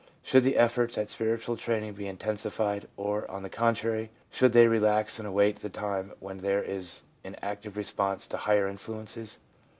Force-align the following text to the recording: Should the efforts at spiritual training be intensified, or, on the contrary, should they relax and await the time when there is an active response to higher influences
Should 0.23 0.41
the 0.43 0.57
efforts 0.57 0.97
at 0.97 1.09
spiritual 1.11 1.57
training 1.57 1.93
be 1.93 2.07
intensified, 2.07 2.87
or, 2.97 3.29
on 3.29 3.43
the 3.43 3.51
contrary, 3.51 4.09
should 4.31 4.51
they 4.51 4.65
relax 4.65 5.19
and 5.19 5.27
await 5.27 5.57
the 5.57 5.69
time 5.69 6.13
when 6.19 6.37
there 6.37 6.63
is 6.63 7.03
an 7.23 7.35
active 7.43 7.77
response 7.77 8.25
to 8.25 8.37
higher 8.37 8.67
influences 8.67 9.37